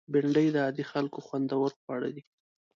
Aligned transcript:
بېنډۍ 0.11 0.47
د 0.53 0.57
عادي 0.65 0.83
خلکو 0.91 1.19
خوندور 1.27 1.69
خواړه 1.79 2.09
دي 2.15 2.23